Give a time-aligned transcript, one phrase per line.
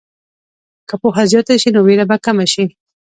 [0.87, 2.65] که پوهه زیاته شي، نو ویره به کمه شي.